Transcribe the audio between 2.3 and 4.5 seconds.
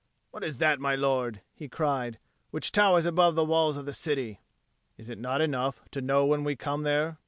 "which towers above the walls of the city?"